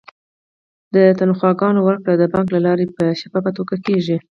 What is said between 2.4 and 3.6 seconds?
له لارې په شفافه